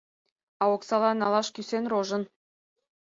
А 0.61 0.63
оксала 0.75 1.11
налаш 1.13 1.47
кӱсен 1.55 1.85
рожын. 1.91 2.23